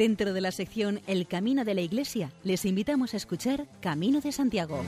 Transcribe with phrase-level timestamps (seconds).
[0.00, 4.32] Dentro de la sección El Camino de la Iglesia, les invitamos a escuchar Camino de
[4.32, 4.82] Santiago,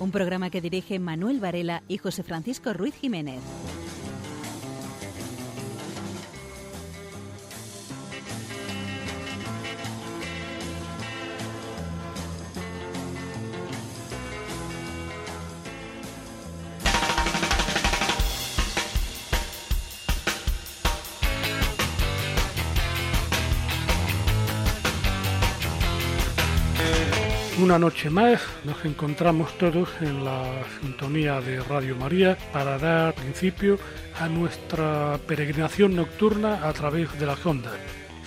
[0.00, 3.42] un programa que dirige Manuel Varela y José Francisco Ruiz Jiménez.
[27.76, 33.78] Una noche más nos encontramos todos en la sintonía de Radio María para dar principio
[34.18, 37.74] a nuestra peregrinación nocturna a través de las ondas.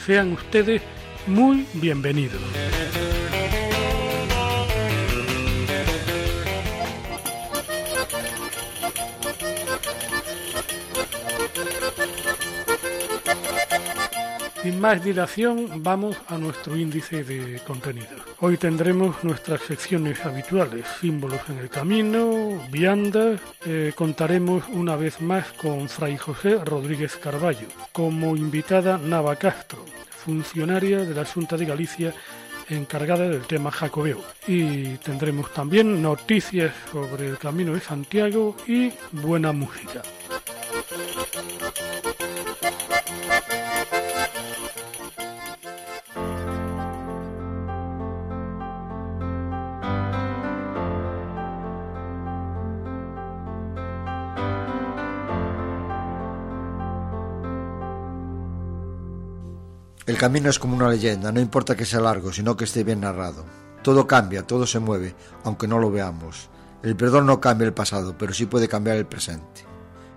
[0.06, 0.84] Sean ustedes
[1.26, 2.40] muy bienvenidos.
[14.80, 18.08] Más dilación, vamos a nuestro índice de contenido.
[18.40, 23.42] Hoy tendremos nuestras secciones habituales, símbolos en el camino, viandas.
[23.66, 31.00] Eh, contaremos una vez más con Fray José Rodríguez Carballo, como invitada Nava Castro, funcionaria
[31.00, 32.14] de la Junta de Galicia
[32.70, 34.24] encargada del tema jacobeo.
[34.48, 40.04] Y tendremos también noticias sobre el Camino de Santiago y buena música.
[60.20, 63.46] Camino es como una leyenda, no importa que sea largo, sino que esté bien narrado.
[63.82, 65.16] Todo cambia, todo se mueve,
[65.46, 66.50] aunque no lo veamos.
[66.84, 69.66] El perdón no cambia el pasado, pero sí puede cambiar el presente.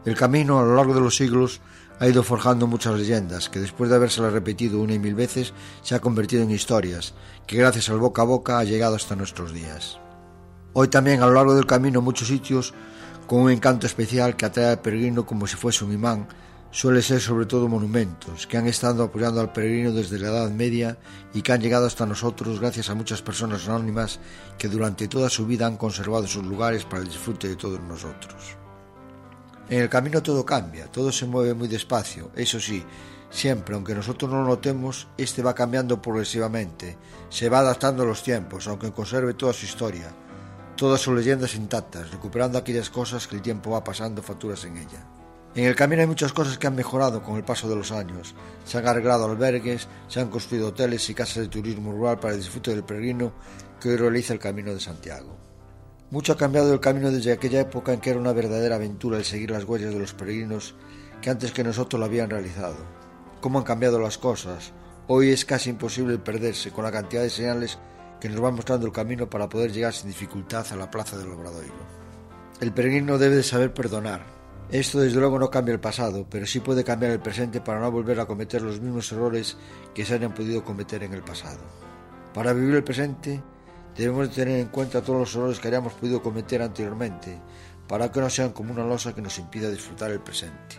[0.05, 1.61] El camino, a lo largo de los siglos,
[2.01, 5.95] ha ido forjando muchas leyendas, que después de habérselas repetido una y mil veces, se
[5.95, 7.15] ha convertido en historias,
[7.47, 10.01] que gracias al boca a boca ha llegado hasta nuestros días.
[10.73, 12.75] Hoy también, a lo largo del camino, muchos sitios
[13.29, 16.27] con un encanto especial que atrae al peregrino como si fuese un imán,
[16.73, 20.97] suele ser sobre todo monumentos que han estado apoyando al peregrino desde la Edad Media
[21.35, 24.21] y que han llegado hasta nosotros gracias a muchas personas anónimas
[24.59, 28.57] que durante toda su vida han conservado sus lugares para el disfrute de todos nosotros.
[29.69, 32.83] En el camino todo cambia, todo se mueve muy despacio, eso sí,
[33.31, 36.97] siempre, aunque nosotros no lo notemos, este va cambiando progresivamente,
[37.29, 40.11] se va adaptando a los tiempos, aunque conserve toda su historia,
[40.75, 45.22] todas sus leyendas intactas, recuperando aquellas cosas que el tiempo va pasando facturas en ella.
[45.55, 48.35] En el camino hay muchas cosas que han mejorado con el paso de los años.
[48.65, 52.41] Se han arreglado albergues, se han construido hoteles y casas de turismo rural para el
[52.41, 53.35] disfrute del peregrino
[53.79, 55.37] que hoy realiza el Camino de Santiago.
[56.11, 59.25] Mucho ha cambiado el camino desde aquella época en que era una verdadera aventura el
[59.25, 60.75] seguir las huellas de los peregrinos
[61.21, 62.77] que antes que nosotros lo habían realizado.
[63.43, 64.73] ¿Cómo han cambiado las cosas?
[65.07, 67.79] Hoy es casi imposible perderse con la cantidad de señales
[68.21, 71.31] que nos van mostrando el camino para poder llegar sin dificultad a la plaza del
[71.31, 71.75] Obradoiro.
[72.61, 74.42] El peregrino debe de saber perdonar,
[74.73, 77.93] esto desde luego no cambia el pasado, pero sí puede cambiar el presente para no
[77.93, 79.59] volver a cometer los mismos errores
[79.95, 81.61] que se hayan podido cometer en el pasado.
[82.33, 83.43] Para vivir el presente
[83.95, 87.39] debemos de tener en cuenta todos los errores que hayamos podido cometer anteriormente,
[87.87, 90.77] para que no sean como una losa que nos impida disfrutar el presente.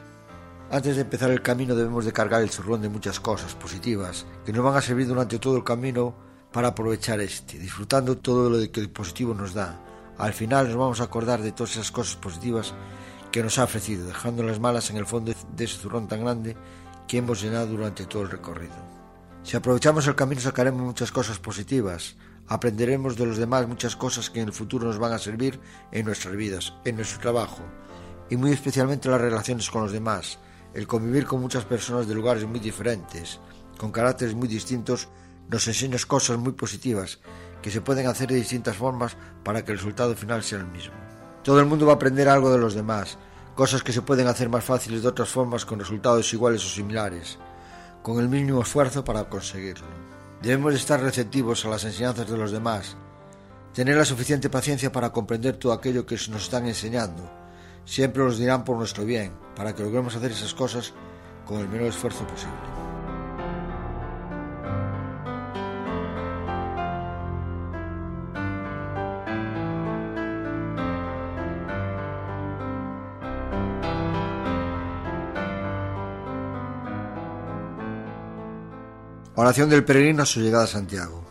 [0.71, 4.51] Antes de empezar el camino debemos de cargar el zurrón de muchas cosas positivas que
[4.51, 6.15] nos van a servir durante todo el camino
[6.51, 9.79] para aprovechar este, disfrutando todo lo que el positivo nos da.
[10.17, 12.73] Al final nos vamos a acordar de todas esas cosas positivas
[13.33, 16.55] que nos ha ofrecido, dejando las malas en el fondo de ese zurrón tan grande
[17.07, 18.75] que hemos llenado durante todo el recorrido.
[19.41, 22.15] Si aprovechamos el camino sacaremos muchas cosas positivas,
[22.47, 25.59] aprenderemos de los demás muchas cosas que en el futuro nos van a servir
[25.91, 27.63] en nuestras vidas, en nuestro trabajo,
[28.29, 30.37] y muy especialmente las relaciones con los demás,
[30.75, 33.39] el convivir con muchas personas de lugares muy diferentes,
[33.79, 35.09] con caracteres muy distintos,
[35.49, 37.19] nos enseña cosas muy positivas
[37.63, 41.12] que se pueden hacer de distintas formas para que el resultado final sea el mismo.
[41.43, 43.17] Todo el mundo va a aprender algo de los demás,
[43.53, 47.37] cosas que se pueden hacer más fáciles de otras formas con resultados iguales o similares,
[48.01, 49.87] con el mínimo esfuerzo para conseguirlo.
[50.41, 52.95] Debemos estar receptivos a las enseñanzas de los demás,
[53.73, 57.29] tener la suficiente paciencia para comprender todo aquello que nos están enseñando.
[57.83, 60.93] Siempre los dirán por nuestro bien, para que logremos hacer esas cosas
[61.45, 62.72] con el menor esfuerzo posible.
[79.43, 81.21] Oración del peregrino a su llegada a Santiago.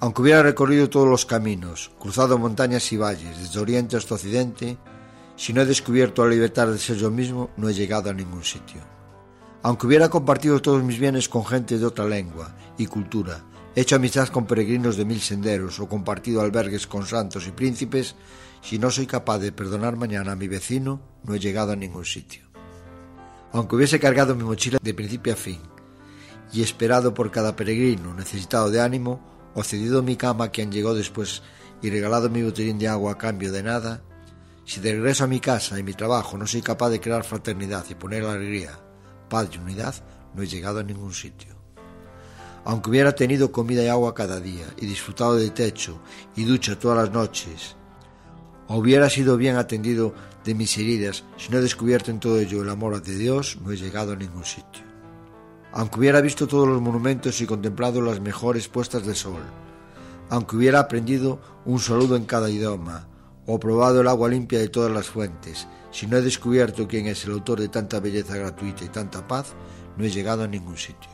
[0.00, 4.76] Aunque hubiera recorrido todos los caminos, cruzado montañas y valles, desde oriente hasta occidente,
[5.36, 8.42] si no he descubierto la libertad de ser yo mismo, no he llegado a ningún
[8.42, 8.80] sitio.
[9.62, 13.44] Aunque hubiera compartido todos mis bienes con gente de otra lengua y cultura,
[13.76, 18.16] hecho amistad con peregrinos de mil senderos o compartido albergues con santos y príncipes,
[18.60, 22.04] si no soy capaz de perdonar mañana a mi vecino, no he llegado a ningún
[22.04, 22.42] sitio.
[23.52, 25.69] Aunque hubiese cargado mi mochila de principio a fin
[26.52, 29.20] y esperado por cada peregrino necesitado de ánimo,
[29.54, 31.42] o cedido mi cama a quien llegó después
[31.82, 34.02] y regalado mi botellín de agua a cambio de nada,
[34.64, 37.84] si de regreso a mi casa y mi trabajo no soy capaz de crear fraternidad
[37.88, 38.78] y poner alegría,
[39.28, 39.94] paz y unidad,
[40.34, 41.56] no he llegado a ningún sitio.
[42.64, 46.00] Aunque hubiera tenido comida y agua cada día y disfrutado de techo
[46.36, 47.74] y ducha todas las noches,
[48.68, 50.14] o hubiera sido bien atendido
[50.44, 53.72] de mis heridas, si no he descubierto en todo ello el amor de Dios, no
[53.72, 54.89] he llegado a ningún sitio.
[55.72, 59.42] Aunque hubiera visto todos los monumentos y contemplado las mejores puestas de sol,
[60.28, 63.08] aunque hubiera aprendido un saludo en cada idioma,
[63.46, 67.24] o probado el agua limpia de todas las fuentes, si no he descubierto quién es
[67.24, 69.54] el autor de tanta belleza gratuita y tanta paz,
[69.96, 71.10] no he llegado a ningún sitio.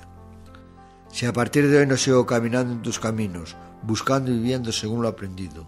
[1.11, 5.03] Si a partir de hoy no sigo caminando en tus caminos, buscando y viviendo según
[5.03, 5.67] lo aprendido,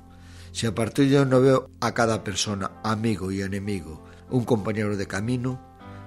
[0.52, 4.96] si a partir de hoy no veo a cada persona, amigo y enemigo, un compañero
[4.96, 5.58] de camino,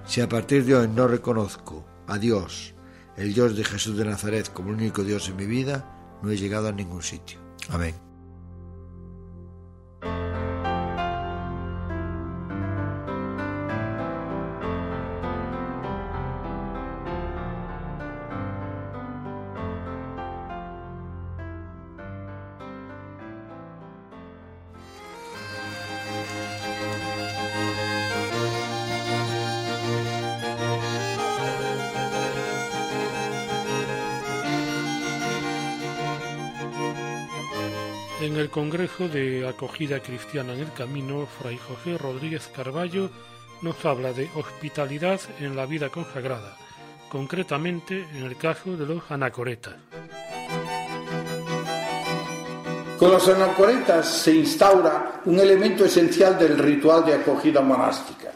[0.04, 2.74] si a partir de hoy no reconozco a Dios,
[3.16, 6.36] el Dios de Jesús de Nazaret como el único Dios en mi vida, no he
[6.36, 7.38] llegado a ningún sitio.
[7.68, 8.11] Amén.
[38.52, 43.08] Congreso de Acogida Cristiana en el Camino, Fray José Rodríguez Carballo
[43.62, 46.58] nos habla de hospitalidad en la vida consagrada,
[47.08, 49.76] concretamente en el caso de los anacoretas.
[52.98, 58.32] Con los anacoretas se instaura un elemento esencial del ritual de acogida monástica,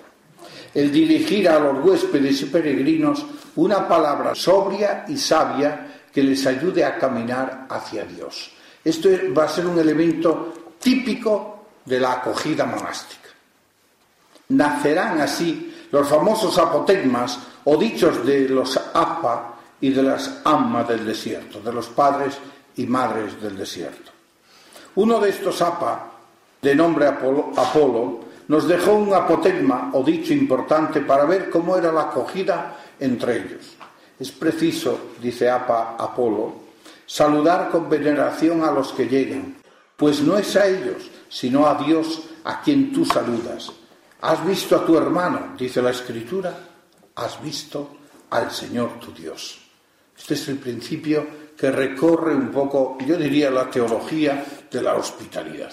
[0.72, 3.26] el dirigir a los huéspedes y peregrinos
[3.56, 8.55] una palabra sobria y sabia que les ayude a caminar hacia Dios.
[8.86, 13.30] Esto va a ser un elemento típico de la acogida monástica.
[14.50, 21.04] Nacerán así los famosos apotegmas o dichos de los apa y de las amma del
[21.04, 22.38] desierto, de los padres
[22.76, 24.12] y madres del desierto.
[24.94, 26.12] Uno de estos apa,
[26.62, 31.90] de nombre Apolo, Apolo nos dejó un apotegma o dicho importante para ver cómo era
[31.90, 33.74] la acogida entre ellos.
[34.16, 36.65] Es preciso, dice apa Apolo,
[37.06, 39.56] saludar con veneración a los que llegan,
[39.96, 43.72] pues no es a ellos, sino a Dios a quien tú saludas.
[44.20, 45.54] ¿Has visto a tu hermano?
[45.56, 46.52] dice la Escritura.
[47.14, 47.96] Has visto
[48.30, 49.58] al Señor tu Dios.
[50.16, 51.26] Este es el principio
[51.56, 55.72] que recorre un poco, yo diría, la teología de la hospitalidad.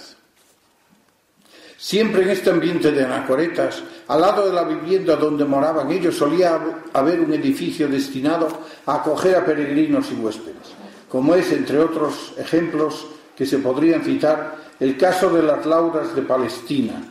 [1.77, 6.61] Siempre en este ambiente de anacoretas, al lado de la vivienda donde moraban ellos, solía
[6.93, 8.47] haber un edificio destinado
[8.85, 10.82] a acoger a peregrinos y huéspedes
[11.13, 13.05] como es, entre otros ejemplos
[13.35, 17.03] que se podrían citar, el caso de las Lauras de Palestina,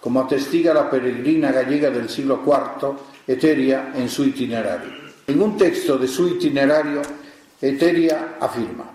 [0.00, 2.92] como atestiga la peregrina gallega del siglo IV,
[3.26, 4.92] Eteria, en su itinerario.
[5.26, 7.02] En un texto de su itinerario,
[7.60, 8.92] Eteria afirma,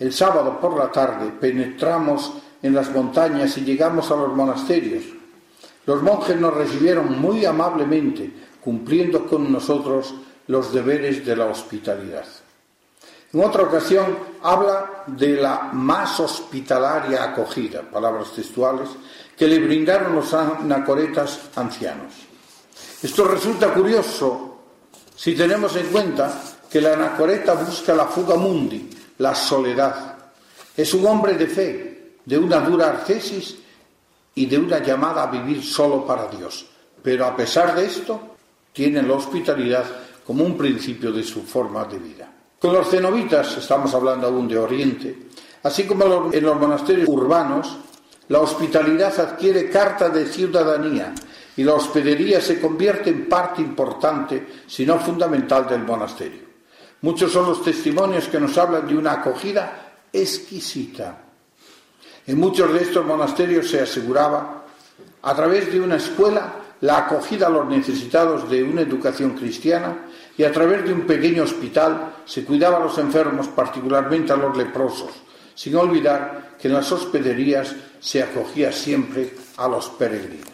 [0.00, 2.32] el sábado por la tarde penetramos
[2.64, 5.04] en las montañas y llegamos a los monasterios.
[5.86, 8.28] Los monjes nos recibieron muy amablemente,
[8.60, 10.16] cumpliendo con nosotros
[10.48, 12.26] los deberes de la hospitalidad.
[13.32, 18.88] En otra ocasión habla de la más hospitalaria acogida, palabras textuales,
[19.36, 22.12] que le brindaron los anacoretas ancianos.
[23.00, 24.58] Esto resulta curioso
[25.14, 30.16] si tenemos en cuenta que la anacoreta busca la fuga mundi, la soledad.
[30.76, 33.58] Es un hombre de fe, de una dura arcesis
[34.34, 36.66] y de una llamada a vivir solo para Dios.
[37.00, 38.36] Pero a pesar de esto,
[38.72, 39.84] tiene la hospitalidad
[40.26, 42.39] como un principio de su forma de vida.
[42.60, 45.16] Con los cenobitas, estamos hablando aún de Oriente,
[45.62, 47.78] así como en los monasterios urbanos,
[48.28, 51.14] la hospitalidad adquiere carta de ciudadanía
[51.56, 56.42] y la hospedería se convierte en parte importante, si no fundamental, del monasterio.
[57.00, 61.16] Muchos son los testimonios que nos hablan de una acogida exquisita.
[62.26, 64.66] En muchos de estos monasterios se aseguraba,
[65.22, 70.09] a través de una escuela, la acogida a los necesitados de una educación cristiana
[70.40, 74.56] y a través de un pequeño hospital se cuidaba a los enfermos, particularmente a los
[74.56, 75.10] leprosos,
[75.54, 80.48] sin olvidar que en las hospederías se acogía siempre a los peregrinos.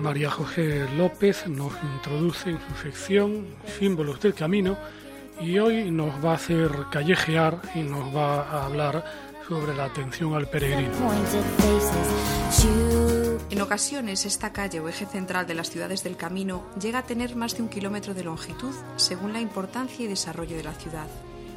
[0.00, 3.46] María José López nos introduce en su sección
[3.78, 4.78] Símbolos del Camino
[5.40, 9.04] y hoy nos va a hacer callejear y nos va a hablar
[9.48, 10.92] sobre la atención al peregrino.
[13.50, 17.34] En ocasiones, esta calle o eje central de las ciudades del camino llega a tener
[17.34, 21.08] más de un kilómetro de longitud según la importancia y desarrollo de la ciudad.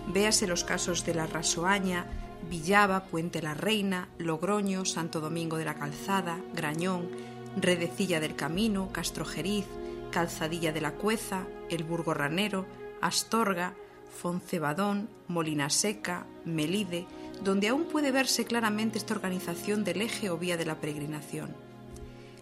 [0.07, 2.05] Véase los casos de la Rasoaña,
[2.49, 7.09] Villaba, Puente la Reina, Logroño, Santo Domingo de la Calzada, Grañón,
[7.55, 9.65] Redecilla del Camino, Castrojeriz,
[10.11, 12.65] Calzadilla de la Cueza, El Burgo Ranero,
[13.03, 13.75] Astorga,
[14.22, 17.05] Foncebadón, Molina Seca, Melide,
[17.43, 21.53] donde aún puede verse claramente esta organización del eje o vía de la peregrinación.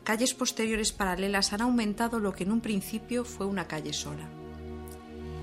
[0.03, 4.30] Calles posteriores paralelas han aumentado lo que en un principio fue una calle sola.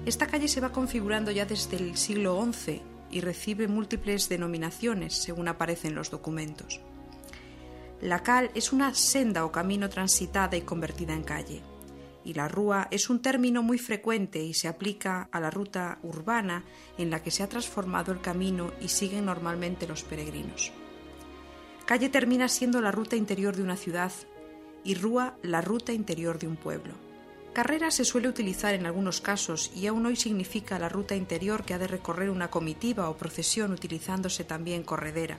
[0.07, 5.49] Esta calle se va configurando ya desde el siglo XI y recibe múltiples denominaciones según
[5.49, 6.81] aparecen los documentos.
[8.01, 11.63] La cal es una senda o camino transitada y convertida en calle
[12.29, 16.63] y la rúa es un término muy frecuente y se aplica a la ruta urbana
[16.99, 20.71] en la que se ha transformado el camino y siguen normalmente los peregrinos.
[21.87, 24.13] Calle termina siendo la ruta interior de una ciudad
[24.85, 26.93] y rúa la ruta interior de un pueblo.
[27.55, 31.73] Carrera se suele utilizar en algunos casos y aún hoy significa la ruta interior que
[31.73, 35.39] ha de recorrer una comitiva o procesión utilizándose también corredera.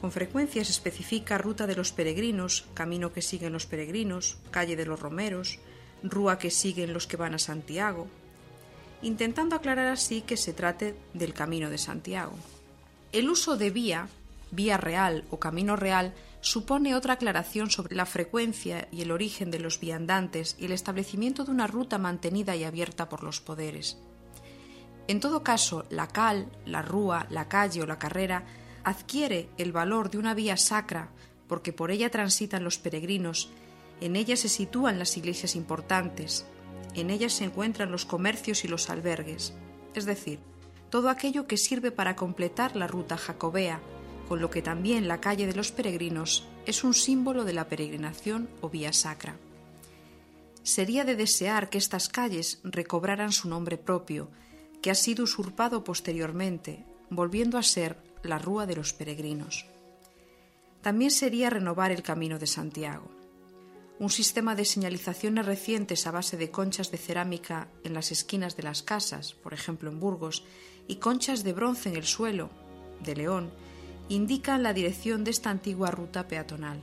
[0.00, 4.86] Con frecuencia se especifica ruta de los peregrinos, camino que siguen los peregrinos, calle de
[4.86, 5.58] los romeros,
[6.02, 8.06] rúa que siguen los que van a Santiago,
[9.02, 12.32] intentando aclarar así que se trate del camino de Santiago.
[13.12, 14.08] El uso de vía,
[14.50, 19.60] vía real o camino real supone otra aclaración sobre la frecuencia y el origen de
[19.60, 23.98] los viandantes y el establecimiento de una ruta mantenida y abierta por los poderes.
[25.08, 28.44] En todo caso, la cal, la rúa, la calle o la carrera
[28.84, 31.10] adquiere el valor de una vía sacra
[31.50, 33.50] porque por ella transitan los peregrinos,
[34.00, 36.46] en ella se sitúan las iglesias importantes,
[36.94, 39.52] en ella se encuentran los comercios y los albergues,
[39.94, 40.38] es decir,
[40.90, 43.80] todo aquello que sirve para completar la ruta jacobea,
[44.28, 48.48] con lo que también la calle de los peregrinos es un símbolo de la peregrinación
[48.60, 49.36] o vía sacra.
[50.62, 54.30] Sería de desear que estas calles recobraran su nombre propio,
[54.82, 59.66] que ha sido usurpado posteriormente, volviendo a ser la Rúa de los Peregrinos.
[60.82, 63.10] También sería renovar el Camino de Santiago.
[63.98, 68.62] Un sistema de señalizaciones recientes a base de conchas de cerámica en las esquinas de
[68.62, 70.42] las casas, por ejemplo en Burgos,
[70.88, 72.48] y conchas de bronce en el suelo,
[73.00, 73.50] de León,
[74.08, 76.80] indican la dirección de esta antigua ruta peatonal.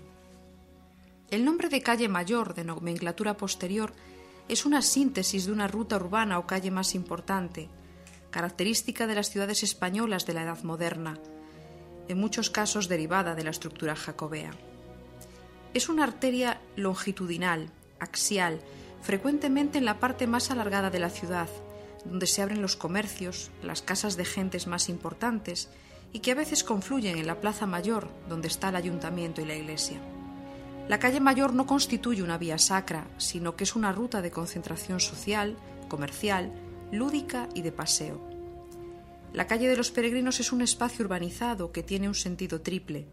[1.29, 3.93] El nombre de calle mayor de nomenclatura posterior
[4.47, 7.67] es una síntesis de una ruta urbana o calle más importante,
[8.31, 11.19] característica de las ciudades españolas de la Edad Moderna,
[12.07, 14.51] en muchos casos derivada de la estructura jacobea.
[15.73, 18.61] Es una arteria longitudinal, axial,
[19.01, 21.49] frecuentemente en la parte más alargada de la ciudad,
[22.05, 25.69] donde se abren los comercios, las casas de gentes más importantes
[26.13, 29.55] y que a veces confluyen en la Plaza Mayor, donde está el ayuntamiento y la
[29.55, 29.99] iglesia.
[30.87, 35.01] La calle Mayor no constituye una vía sacra, sino que es una ruta de concentración
[35.01, 35.57] social,
[35.89, 36.53] comercial,
[36.91, 38.21] lúdica y de paseo.
[39.33, 43.07] La calle de los peregrinos es un espacio urbanizado que tiene un sentido triple.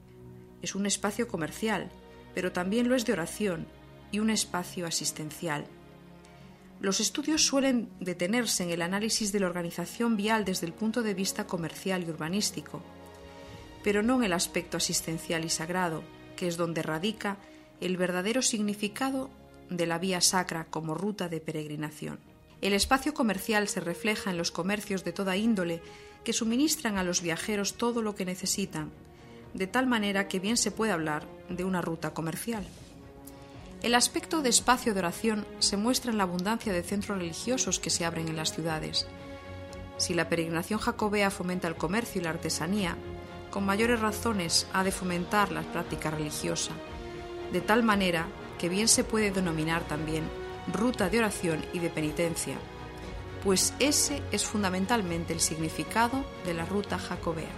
[0.63, 1.91] Es un espacio comercial,
[2.35, 3.67] pero también lo es de oración
[4.13, 5.67] y un espacio asistencial.
[6.81, 11.15] Los estudios suelen detenerse en el análisis de la organización vial desde el punto de
[11.15, 12.83] vista comercial y urbanístico,
[13.83, 16.03] pero no en el aspecto asistencial y sagrado,
[16.37, 17.39] que es donde radica
[17.81, 19.31] el verdadero significado
[19.69, 22.34] de la vía sacra como ruta de peregrinación.
[22.65, 25.83] El espacio comercial se refleja en los comercios de toda índole
[26.25, 28.91] que suministran a los viajeros todo lo que necesitan,
[29.53, 32.67] de tal manera que bien se puede hablar de una ruta comercial.
[33.83, 37.91] El aspecto de espacio de oración se muestra en la abundancia de centros religiosos que
[37.91, 39.07] se abren en las ciudades.
[39.99, 42.97] Si la peregrinación jacobea fomenta el comercio y la artesanía,
[43.51, 46.73] con mayores razones ha de fomentar la práctica religiosa,
[47.53, 48.27] de tal manera
[48.59, 52.57] que bien se puede denominar también ruta de oración y de penitencia,
[53.43, 57.53] pues ese es fundamentalmente el significado de la ruta jacobea.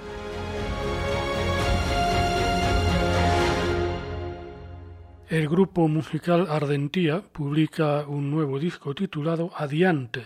[5.29, 10.25] El grupo musical Ardentía publica un nuevo disco titulado Adiante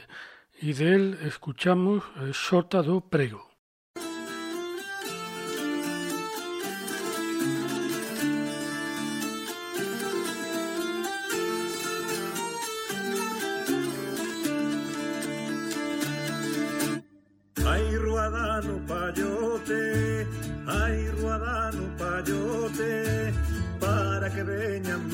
[0.60, 3.50] y de él escuchamos Sota do Prego.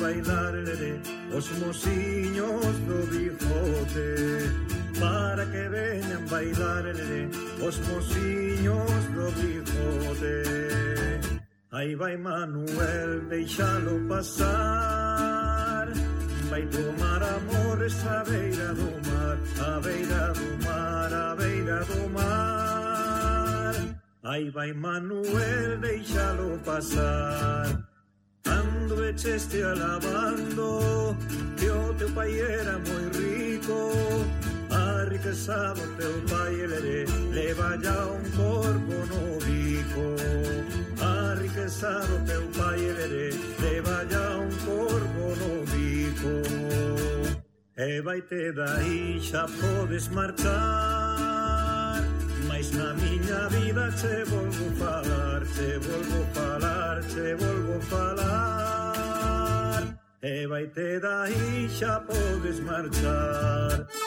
[0.07, 1.01] bailarle
[1.35, 4.11] os mociños do Bigote.
[4.99, 7.29] Para que veñan bailarle
[7.67, 10.37] os mociños do Bigote.
[11.71, 15.87] Aí vai Manuel, deixalo pasar.
[16.49, 23.73] Vai tomar amores a beira do mar A beira do mar, a beira do mar.
[24.23, 27.86] Aí vai Manuel, deixalo pasar
[28.87, 31.17] cando vecheste alabando
[31.57, 33.91] que o teu pai era moi rico.
[34.69, 40.15] A riqueza do teu pai ele leva ya un corpo no bico
[41.01, 46.35] a riqueza do teu pai ele leva ya un corpo no bico
[47.77, 52.03] e vaite daí xa podes marchar
[52.47, 58.56] mas na miña vida che volvo falar che volvo falar che volvo falar.
[60.21, 64.06] E vai ter aí xa podes marchar.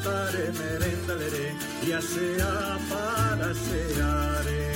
[0.00, 4.72] Daba xantar e merenda leré E a sea para seare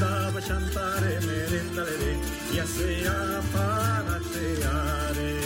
[0.00, 2.16] Daba xantar e merenda leré
[2.52, 5.38] E a sea para seare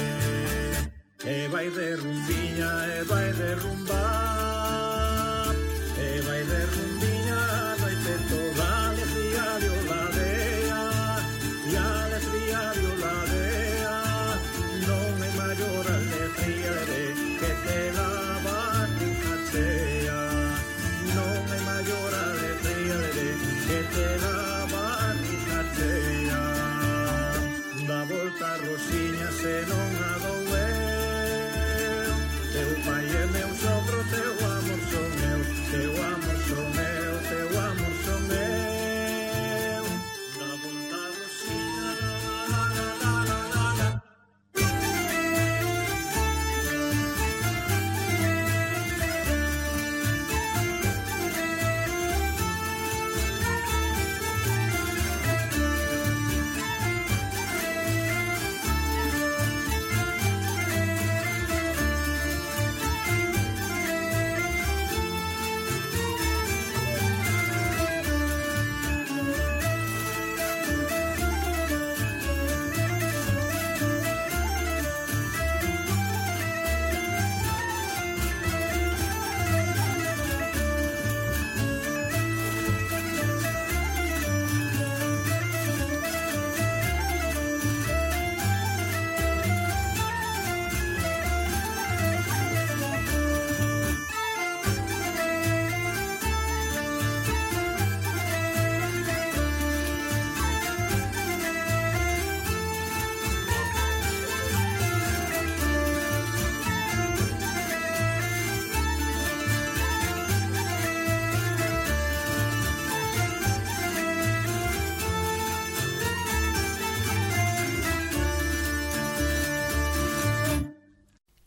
[1.25, 4.26] E vai de rumbiña e vai de rumbar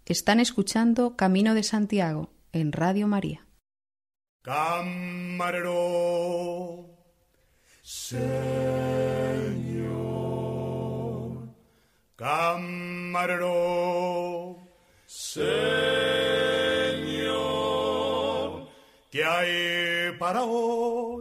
[0.09, 3.45] Están escuchando Camino de Santiago en Radio María.
[4.41, 5.69] Camarero,
[7.83, 8.39] Señor.
[12.15, 13.37] Camarero,
[15.05, 15.59] Señor.
[19.11, 21.18] ¿Qué hay para hoy?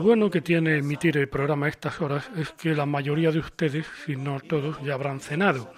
[0.00, 3.86] Bueno que tiene emitir el programa a estas horas es que la mayoría de ustedes,
[4.04, 5.72] si no todos, ya habrán cenado.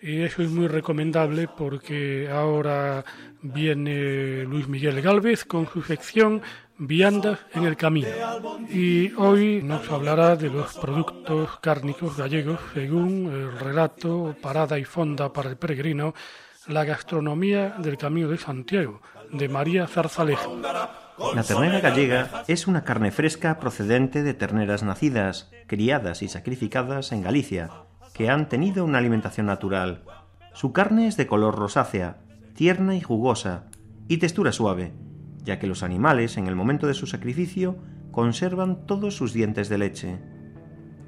[0.00, 3.04] Y eso es muy recomendable porque ahora
[3.42, 6.42] viene Luis Miguel Galvez con su sección
[6.78, 8.08] Viandas en el Camino.
[8.70, 15.32] Y hoy nos hablará de los productos cárnicos gallegos según el relato Parada y Fonda
[15.32, 16.14] para el Peregrino,
[16.68, 19.00] la gastronomía del Camino de Santiago,
[19.32, 20.60] de María Zarzalejo.
[21.34, 27.22] La ternera gallega es una carne fresca procedente de terneras nacidas, criadas y sacrificadas en
[27.22, 27.70] Galicia,
[28.12, 30.02] que han tenido una alimentación natural.
[30.52, 32.18] Su carne es de color rosácea,
[32.54, 33.64] tierna y jugosa,
[34.08, 34.92] y textura suave,
[35.42, 37.76] ya que los animales en el momento de su sacrificio
[38.10, 40.18] conservan todos sus dientes de leche.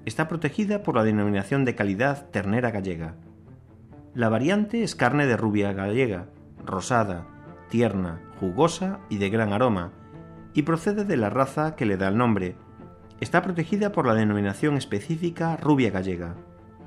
[0.06, 3.16] Está protegida por la denominación de calidad ternera gallega.
[4.14, 6.26] La variante es carne de rubia gallega,
[6.64, 7.26] rosada,
[7.68, 9.92] tierna, jugosa y de gran aroma,
[10.54, 12.56] y procede de la raza que le da el nombre.
[13.20, 16.34] Está protegida por la denominación específica rubia gallega.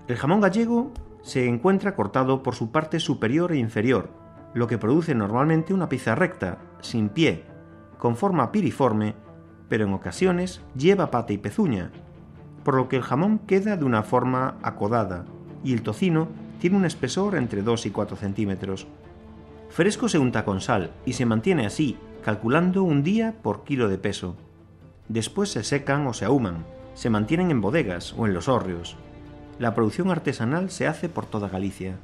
[0.07, 0.91] El jamón gallego
[1.21, 4.09] se encuentra cortado por su parte superior e inferior,
[4.53, 7.45] lo que produce normalmente una pieza recta, sin pie,
[7.97, 9.15] con forma piriforme,
[9.69, 11.91] pero en ocasiones lleva pata y pezuña,
[12.63, 15.25] por lo que el jamón queda de una forma acodada
[15.63, 16.27] y el tocino
[16.59, 18.87] tiene un espesor entre 2 y 4 centímetros.
[19.71, 23.97] Fresco se unta con sal y se mantiene así, calculando un día por kilo de
[23.97, 24.35] peso.
[25.07, 28.97] Después se secan o se ahuman, se mantienen en bodegas o en los hórreos,
[29.61, 31.99] la producción artesanal se hace por toda Galicia.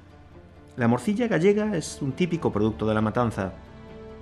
[0.76, 3.54] La morcilla gallega es un típico producto de la matanza.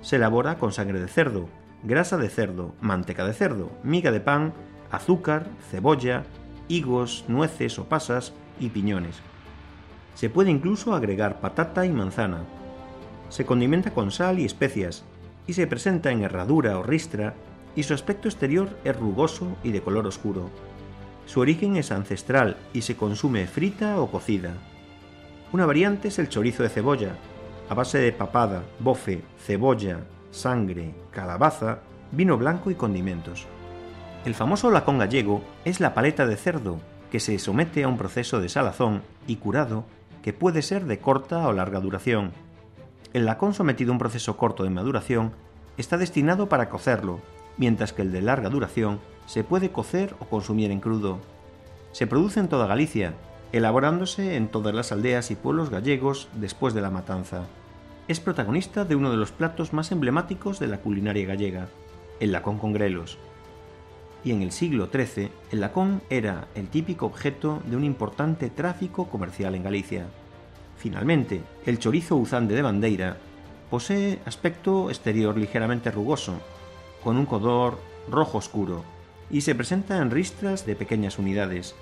[0.00, 1.46] Se elabora con sangre de cerdo,
[1.82, 4.54] grasa de cerdo, manteca de cerdo, miga de pan,
[4.90, 6.22] azúcar, cebolla,
[6.66, 9.20] higos, nueces o pasas y piñones.
[10.14, 12.38] Se puede incluso agregar patata y manzana.
[13.28, 15.04] Se condimenta con sal y especias
[15.46, 17.34] y se presenta en herradura o ristra
[17.74, 20.50] y su aspecto exterior es rugoso y de color oscuro.
[21.26, 24.54] Su origen es ancestral y se consume frita o cocida.
[25.52, 27.16] Una variante es el chorizo de cebolla,
[27.68, 31.80] a base de papada, bofe, cebolla, sangre, calabaza,
[32.12, 33.46] vino blanco y condimentos.
[34.24, 38.40] El famoso lacón gallego es la paleta de cerdo que se somete a un proceso
[38.40, 39.84] de salazón y curado
[40.22, 42.32] que puede ser de corta o larga duración.
[43.16, 45.32] El lacón sometido a un proceso corto de maduración
[45.78, 47.20] está destinado para cocerlo,
[47.56, 51.18] mientras que el de larga duración se puede cocer o consumir en crudo.
[51.92, 53.14] Se produce en toda Galicia,
[53.52, 57.46] elaborándose en todas las aldeas y pueblos gallegos después de la matanza.
[58.06, 61.68] Es protagonista de uno de los platos más emblemáticos de la culinaria gallega,
[62.20, 63.16] el lacón con grelos.
[64.24, 69.08] Y en el siglo XIII, el lacón era el típico objeto de un importante tráfico
[69.08, 70.04] comercial en Galicia.
[70.76, 73.16] Finalmente, el chorizo uzande de bandeira
[73.70, 76.34] posee aspecto exterior ligeramente rugoso,
[77.02, 78.84] con un color rojo oscuro,
[79.30, 81.74] y se presenta en ristras de pequeñas unidades.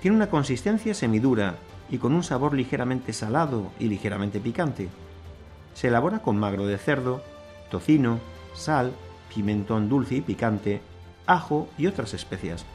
[0.00, 1.56] Tiene una consistencia semidura
[1.90, 4.88] y con un sabor ligeramente salado y ligeramente picante.
[5.74, 7.22] Se elabora con magro de cerdo,
[7.70, 8.18] tocino,
[8.54, 8.92] sal,
[9.34, 10.80] pimentón dulce y picante,
[11.26, 12.66] ajo y otras especias.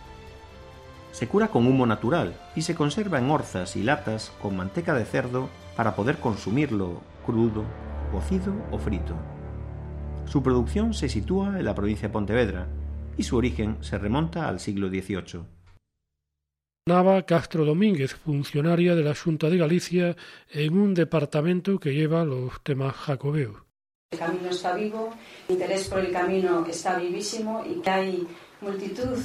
[1.19, 5.03] Se cura con humo natural y se conserva en orzas y latas con manteca de
[5.03, 7.65] cerdo para poder consumirlo crudo,
[8.09, 9.15] cocido o frito.
[10.23, 12.67] Su producción se sitúa en la provincia de Pontevedra,
[13.17, 15.41] y su origen se remonta al siglo XVIII.
[16.87, 20.15] Nava Castro Domínguez, funcionaria de la Junta de Galicia
[20.49, 23.57] en un departamento que lleva los temas jacobeos.
[24.11, 25.13] El camino está vivo,
[25.49, 28.27] el interés por el camino está vivísimo y que hay
[28.61, 29.17] multitud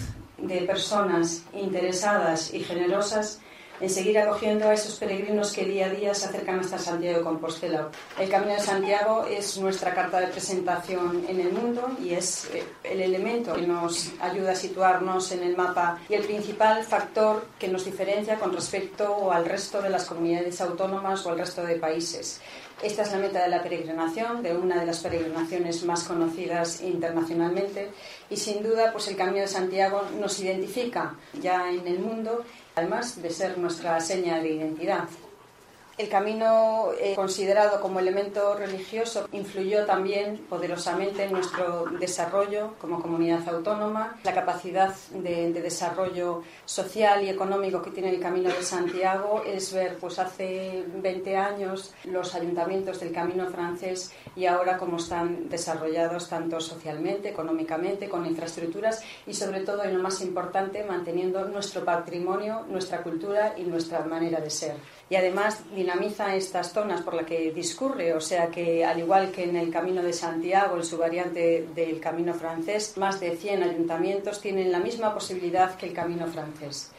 [0.46, 3.40] de personas interesadas y generosas
[3.80, 7.24] en seguir acogiendo a esos peregrinos que día a día se acercan hasta Santiago de
[7.24, 7.88] Compostela.
[8.18, 12.62] El Camino de Santiago es nuestra carta de presentación en el mundo y es eh,
[12.84, 17.68] el elemento que nos ayuda a situarnos en el mapa y el principal factor que
[17.68, 22.40] nos diferencia con respecto al resto de las comunidades autónomas o al resto de países.
[22.82, 27.90] Esta es la meta de la peregrinación, de una de las peregrinaciones más conocidas internacionalmente
[28.28, 33.22] y sin duda pues el Camino de Santiago nos identifica ya en el mundo además
[33.22, 35.08] de ser nuestra seña de identidad.
[35.96, 43.48] El camino eh, considerado como elemento religioso influyó también poderosamente en nuestro desarrollo como comunidad
[43.48, 44.16] autónoma.
[44.24, 49.96] La capacidad de, desarrollo social y económico que tiene el Camino de Santiago es ver,
[49.98, 56.60] pues hace 20 años, los ayuntamientos del Camino francés y ahora cómo están desarrollados tanto
[56.60, 63.02] socialmente, económicamente, con infraestructuras y sobre todo, y lo más importante, manteniendo nuestro patrimonio, nuestra
[63.02, 64.74] cultura y nuestra manera de ser
[65.10, 69.44] y además dinamiza estas zonas por las que discurre, o sea que al igual que
[69.44, 74.40] en el Camino de Santiago, en su variante del Camino francés, más de 100 ayuntamientos
[74.40, 76.90] tienen la misma posibilidad que el Camino francés.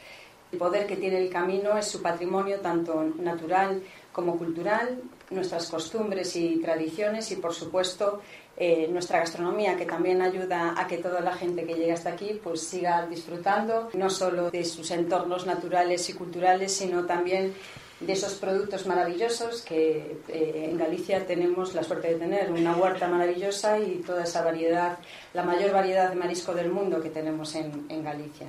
[0.52, 6.36] El poder que tiene el camino es su patrimonio tanto natural como cultural, nuestras costumbres
[6.36, 8.22] y tradiciones y, por supuesto,
[8.56, 12.40] eh, nuestra gastronomía, que también ayuda a que toda la gente que llega hasta aquí
[12.42, 17.52] pues siga disfrutando no solo de sus entornos naturales y culturales, sino también
[18.00, 23.08] de esos productos maravillosos que eh, en Galicia tenemos la suerte de tener una huerta
[23.08, 24.98] maravillosa y toda esa variedad,
[25.32, 28.48] la mayor variedad de marisco del mundo que tenemos en, en Galicia.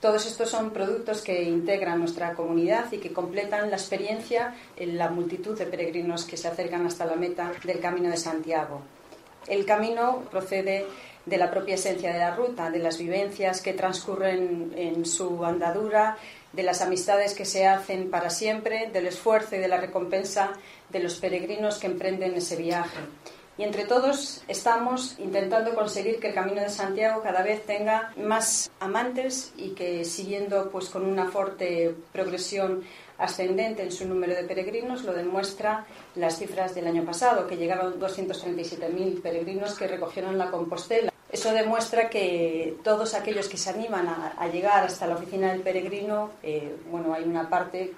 [0.00, 5.10] Todos estos son productos que integran nuestra comunidad y que completan la experiencia en la
[5.10, 8.80] multitud de peregrinos que se acercan hasta la meta del Camino de Santiago.
[9.48, 10.86] El camino procede
[11.26, 16.16] de la propia esencia de la ruta, de las vivencias que transcurren en su andadura,
[16.52, 20.52] de las amistades que se hacen para siempre, del esfuerzo y de la recompensa
[20.88, 22.98] de los peregrinos que emprenden ese viaje.
[23.58, 28.70] Y entre todos estamos intentando conseguir que el Camino de Santiago cada vez tenga más
[28.78, 32.84] amantes y que siguiendo pues con una fuerte progresión
[33.18, 37.98] ascendente en su número de peregrinos lo demuestra las cifras del año pasado, que llegaron
[37.98, 41.12] 237.000 peregrinos que recogieron la Compostela.
[41.28, 46.30] Eso demuestra que todos aquellos que se animan a, llegar hasta la oficina del peregrino,
[46.44, 47.92] eh, bueno, hay una parte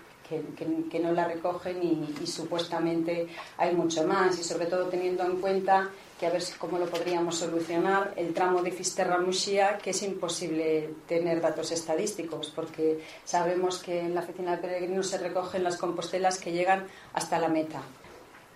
[0.90, 5.90] que, no la recogen y, supuestamente hay mucho más y sobre todo teniendo en cuenta
[6.18, 11.40] que a ver cómo lo podríamos solucionar el tramo de Fisterra-Muxía que es imposible tener
[11.40, 16.52] datos estadísticos porque sabemos que en la oficina de peregrinos se recogen las compostelas que
[16.52, 17.82] llegan hasta la meta.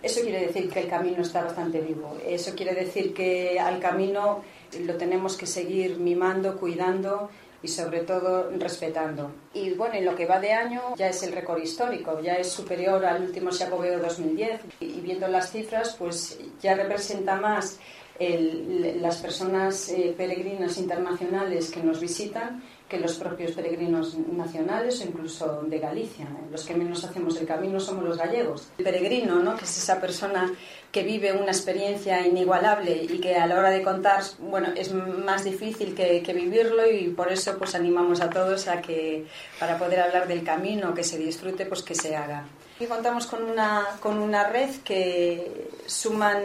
[0.01, 2.15] Eso quiere decir que el camino está bastante vivo.
[2.23, 4.43] Eso quiere decir que al camino
[4.81, 7.31] lo tenemos que seguir mimando, cuidando
[7.65, 9.31] y sobre todo respetando.
[9.55, 12.51] Y bueno, en lo que va de año ya es el récord histórico, ya es
[12.51, 17.79] superior al último Xacobeo 2010 y viendo las cifras pues ya representa más
[18.19, 25.63] las personas eh, peregrinas internacionales que nos visitan que los propios peregrinos nacionales o incluso
[25.63, 26.27] de Galicia.
[26.51, 28.67] Los que menos hacemos el camino somos los gallegos.
[28.77, 29.55] El peregrino, ¿no?
[29.55, 30.51] que es esa persona
[30.91, 35.43] que vive una experiencia inigualable y que a la hora de contar, bueno, es más
[35.43, 39.25] difícil que, que, vivirlo y por eso pues animamos a todos a que
[39.59, 42.45] para poder hablar del camino, que se disfrute, pues que se haga.
[42.77, 46.43] Y contamos con una, con una red que suman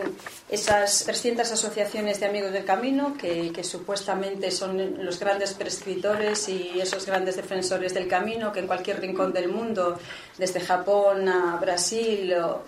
[0.48, 6.80] esas 300 asociaciones de amigos del camino, que, que, supuestamente son los grandes prescriptores y
[6.80, 9.98] esos grandes defensores del camino, que en cualquier rincón del mundo,
[10.38, 12.62] desde Japón a Brasil o,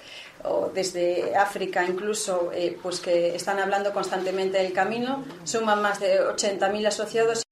[0.45, 6.21] o desde África incluso, eh, pues que están hablando constantemente del camino, suman más de
[6.21, 7.43] 80.000 asociados.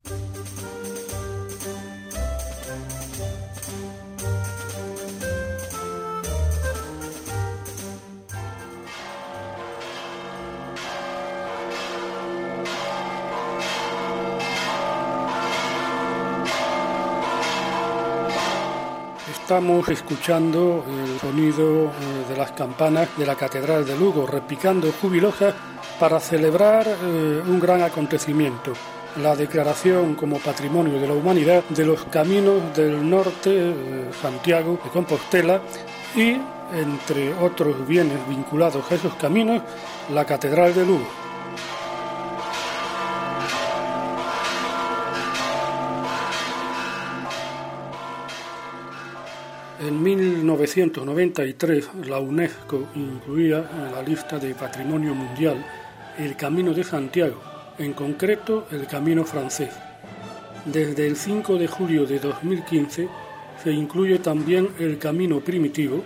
[19.50, 21.90] Estamos escuchando el sonido eh,
[22.28, 25.56] de las campanas de la Catedral de Lugo, repicando jubilosas
[25.98, 28.74] para celebrar eh, un gran acontecimiento,
[29.20, 34.90] la declaración como Patrimonio de la Humanidad de los caminos del norte, eh, Santiago de
[34.90, 35.60] Compostela,
[36.14, 36.36] y,
[36.72, 39.62] entre otros bienes vinculados a esos caminos,
[40.14, 41.29] la Catedral de Lugo.
[49.90, 55.66] En 1993 la UNESCO incluía en la lista de Patrimonio Mundial
[56.16, 57.42] el Camino de Santiago,
[57.76, 59.70] en concreto el Camino francés.
[60.64, 63.08] Desde el 5 de julio de 2015
[63.64, 66.04] se incluye también el Camino Primitivo,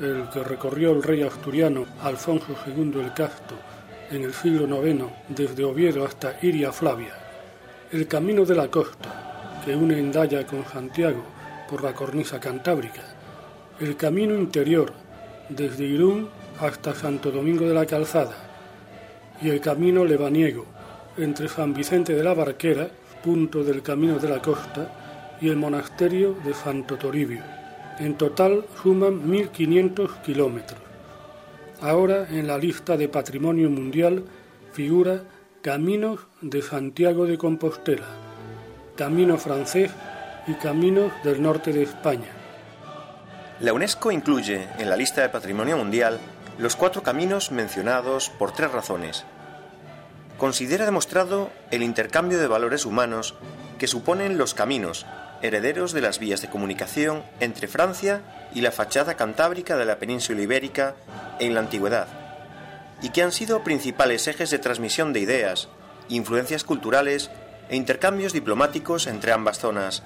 [0.00, 3.54] el que recorrió el rey asturiano Alfonso II el Casto
[4.10, 7.14] en el siglo IX desde Oviedo hasta Iria Flavia,
[7.90, 11.24] el Camino de la Costa, que une Endaya con Santiago
[11.70, 13.13] por la cornisa cantábrica,
[13.80, 14.92] el camino interior
[15.48, 16.28] desde Irún
[16.60, 18.36] hasta Santo Domingo de la Calzada
[19.42, 20.64] y el camino lebaniego
[21.16, 22.88] entre San Vicente de la Barquera,
[23.22, 27.42] punto del camino de la costa, y el monasterio de Santo Toribio.
[27.98, 30.80] En total suman 1.500 kilómetros.
[31.80, 34.24] Ahora en la lista de Patrimonio Mundial
[34.72, 35.22] figura
[35.62, 38.06] Caminos de Santiago de Compostela,
[38.96, 39.90] Camino francés
[40.46, 42.43] y caminos del norte de España.
[43.60, 46.18] La UNESCO incluye en la lista de Patrimonio Mundial
[46.58, 49.24] los cuatro caminos mencionados por tres razones.
[50.38, 53.34] Considera demostrado el intercambio de valores humanos
[53.78, 55.06] que suponen los caminos,
[55.40, 58.22] herederos de las vías de comunicación entre Francia
[58.54, 60.94] y la fachada cantábrica de la península ibérica
[61.38, 62.08] en la antigüedad,
[63.02, 65.68] y que han sido principales ejes de transmisión de ideas,
[66.08, 67.30] influencias culturales
[67.68, 70.02] e intercambios diplomáticos entre ambas zonas,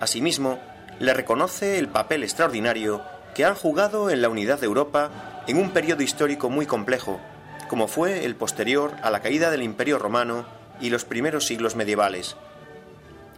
[0.00, 0.58] Asimismo,
[1.00, 3.02] le reconoce el papel extraordinario
[3.34, 7.20] que han jugado en la unidad de Europa en un periodo histórico muy complejo,
[7.68, 10.46] como fue el posterior a la caída del Imperio Romano
[10.80, 12.36] y los primeros siglos medievales.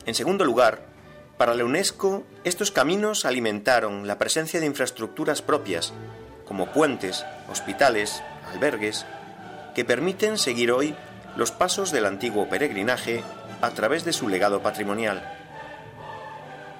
[0.05, 0.83] En segundo lugar,
[1.37, 5.93] para la UNESCO, estos caminos alimentaron la presencia de infraestructuras propias,
[6.47, 9.05] como puentes, hospitales, albergues,
[9.75, 10.95] que permiten seguir hoy
[11.37, 13.23] los pasos del antiguo peregrinaje
[13.61, 15.36] a través de su legado patrimonial.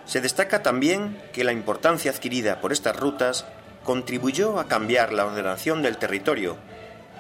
[0.07, 3.45] Se destaca también que la importancia adquirida por estas rutas
[3.85, 6.57] contribuyó a cambiar la ordenación del territorio,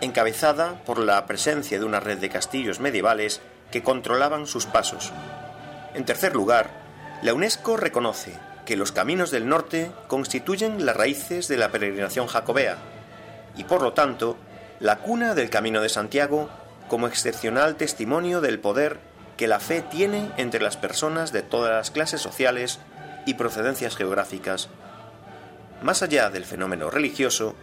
[0.00, 5.12] encabezada por la presencia de una red de castillos medievales que controlaban sus pasos.
[5.94, 6.70] En tercer lugar,
[7.22, 12.76] la UNESCO reconoce que los caminos del norte constituyen las raíces de la peregrinación jacobea
[13.56, 14.36] y por lo tanto
[14.80, 16.50] la cuna del Camino de Santiago
[16.88, 18.98] como excepcional testimonio del poder
[19.36, 22.78] que la fe tiene entre las personas de todas las clases sociales
[23.26, 24.68] y procedencias geográficas.
[25.82, 27.54] Más allá del fenómeno religioso,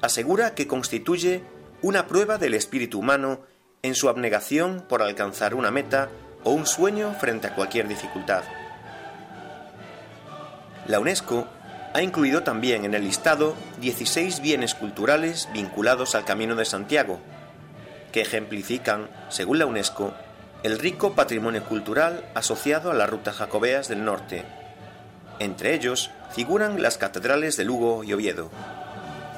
[0.00, 1.42] asegura que constituye
[1.82, 3.40] una prueba del espíritu humano
[3.82, 6.08] en su abnegación por alcanzar una meta
[6.44, 8.44] o un sueño frente a cualquier dificultad.
[10.86, 11.46] La UNESCO
[11.92, 17.20] ha incluido también en el listado 16 bienes culturales vinculados al Camino de Santiago,
[18.12, 20.14] que ejemplifican, según la UNESCO,
[20.62, 24.44] el rico patrimonio cultural asociado a las rutas jacobeas del norte.
[25.38, 28.50] Entre ellos figuran las catedrales de Lugo y Oviedo.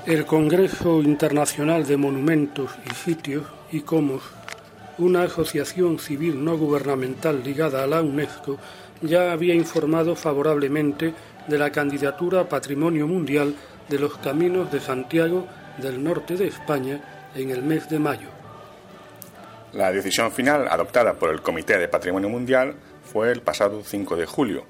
[0.04, 4.22] El Congreso Internacional de Monumentos y Sitios, ICOMOS,
[4.98, 8.58] una asociación civil no gubernamental ligada a la UNESCO,
[9.00, 11.14] ya había informado favorablemente
[11.46, 13.54] de la candidatura a Patrimonio Mundial
[13.88, 15.46] de los Caminos de Santiago
[15.78, 17.00] del norte de España
[17.36, 18.41] en el mes de mayo.
[19.72, 22.74] La decisión final adoptada por el Comité de Patrimonio Mundial
[23.10, 24.66] fue el pasado 5 de julio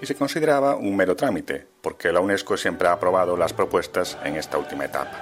[0.00, 4.36] y se consideraba un mero trámite, porque la UNESCO siempre ha aprobado las propuestas en
[4.36, 5.12] esta última etapa.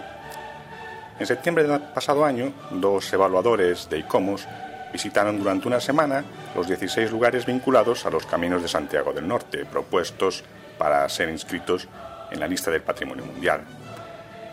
[1.19, 4.47] En septiembre del pasado año, dos evaluadores de ICOMOS
[4.93, 9.65] visitaron durante una semana los 16 lugares vinculados a los caminos de Santiago del Norte,
[9.65, 10.45] propuestos
[10.79, 11.89] para ser inscritos
[12.31, 13.63] en la lista del Patrimonio Mundial,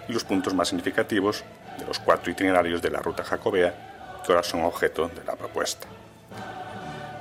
[0.07, 1.43] y los puntos más significativos
[1.77, 3.90] de los cuatro itinerarios de la ruta jacobea
[4.25, 5.87] que ahora son objeto de la propuesta.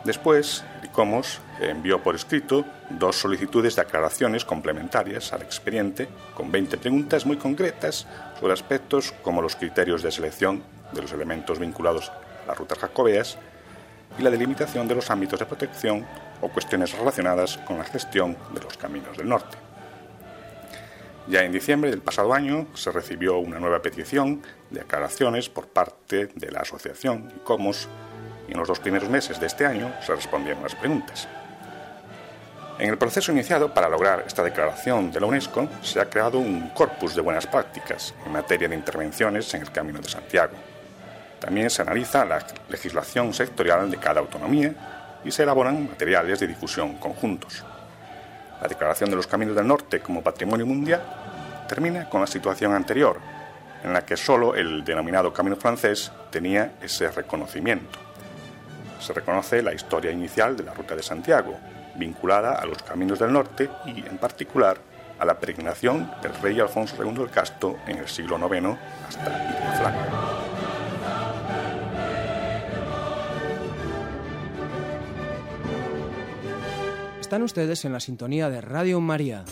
[0.04, 7.26] Después, ICOMOS envió por escrito dos solicitudes de aclaraciones complementarias al expediente con 20 preguntas
[7.26, 8.06] muy concretas
[8.38, 13.36] sobre aspectos como los criterios de selección de los elementos vinculados a las rutas jacobeas
[14.18, 16.06] y la delimitación de los ámbitos de protección
[16.40, 19.69] o cuestiones relacionadas con la gestión de los caminos del norte.
[21.30, 26.26] Ya en diciembre del pasado año se recibió una nueva petición de aclaraciones por parte
[26.34, 27.86] de la asociación ICOMOS
[28.48, 31.28] y en los dos primeros meses de este año se respondieron las preguntas.
[32.80, 36.70] En el proceso iniciado para lograr esta declaración de la UNESCO se ha creado un
[36.70, 40.54] corpus de buenas prácticas en materia de intervenciones en el Camino de Santiago.
[41.38, 46.96] También se analiza la legislación sectorial de cada autonomía y se elaboran materiales de difusión
[46.96, 47.64] conjuntos.
[48.60, 51.19] La Declaración de los Caminos del Norte como Patrimonio Mundial
[51.70, 53.20] termina con la situación anterior,
[53.84, 57.96] en la que solo el denominado Camino francés tenía ese reconocimiento.
[58.98, 61.56] Se reconoce la historia inicial de la Ruta de Santiago,
[61.94, 64.78] vinculada a los caminos del norte y, en particular,
[65.16, 69.94] a la peregrinación del rey Alfonso II el Casto en el siglo IX hasta.
[77.20, 79.44] Están ustedes en la sintonía de Radio María.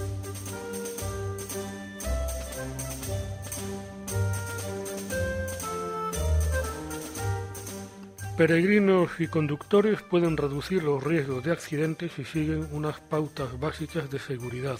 [8.38, 14.20] Peregrinos y conductores pueden reducir los riesgos de accidentes si siguen unas pautas básicas de
[14.20, 14.78] seguridad.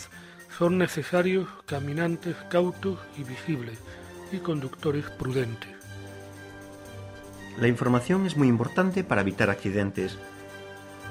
[0.57, 3.81] Son necesarios caminantes cautos y visibles
[4.31, 5.75] y conductores prudentes.
[7.59, 10.17] La información es muy importante para evitar accidentes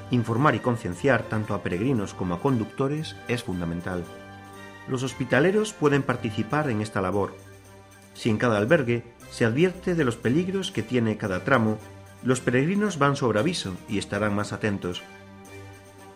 [0.10, 4.06] Informar y concienciar tanto a peregrinos como a conductores es fundamental.
[4.88, 7.36] Los hospitaleros pueden participar en esta labor.
[8.14, 11.78] Si en cada albergue se advierte de los peligros que tiene cada tramo,
[12.24, 15.04] los peregrinos van sobre aviso y estarán más atentos.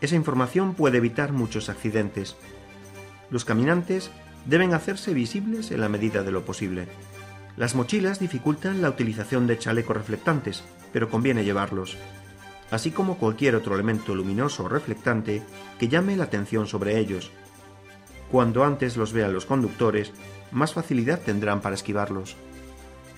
[0.02, 2.36] Esa información puede evitar muchos accidentes.
[3.30, 4.12] Los caminantes
[4.46, 6.88] deben hacerse visibles en la medida de lo posible.
[7.58, 11.98] Las mochilas dificultan la utilización de chalecos reflectantes, pero conviene llevarlos
[12.72, 15.44] así como cualquier otro elemento luminoso o reflectante
[15.78, 17.32] que llame la atención sobre ellos.
[18.32, 20.14] Cuando antes los vean los conductores,
[20.52, 22.38] más facilidad tendrán para esquivarlos.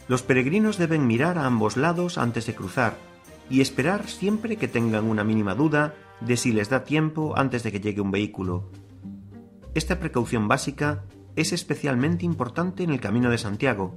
[0.08, 2.97] Los peregrinos deben mirar a ambos lados antes de cruzar
[3.49, 7.72] y esperar siempre que tengan una mínima duda de si les da tiempo antes de
[7.72, 8.70] que llegue un vehículo.
[9.74, 11.04] Esta precaución básica
[11.36, 13.95] es especialmente importante en el Camino de Santiago,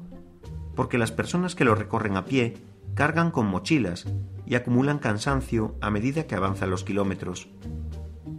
[0.74, 2.56] porque las personas que lo recorren a pie
[2.94, 4.06] cargan con mochilas
[4.46, 7.48] y acumulan cansancio a medida que avanzan los kilómetros.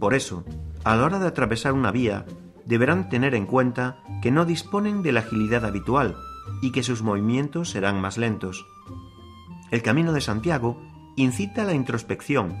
[0.00, 0.44] Por eso,
[0.84, 2.24] a la hora de atravesar una vía,
[2.64, 6.16] deberán tener en cuenta que no disponen de la agilidad habitual
[6.60, 8.66] y que sus movimientos serán más lentos.
[9.70, 10.80] El Camino de Santiago
[11.16, 12.56] incita a la introspección,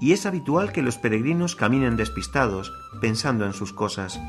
[0.00, 4.20] y es habitual que los peregrinos caminen despistados, pensando en sus cosas.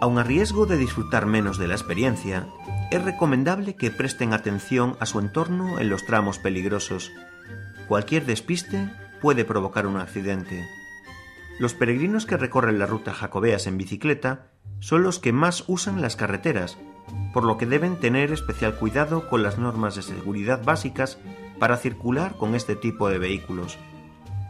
[0.00, 2.46] Aun a riesgo de disfrutar menos de la experiencia,
[2.90, 7.12] es recomendable que presten atención a su entorno en los tramos peligrosos.
[7.88, 10.64] Cualquier despiste puede provocar un accidente.
[11.58, 16.14] Los peregrinos que recorren la ruta jacobeas en bicicleta son los que más usan las
[16.14, 16.78] carreteras,
[17.32, 21.18] por lo que deben tener especial cuidado con las normas de seguridad básicas
[21.58, 23.78] para circular con este tipo de vehículos.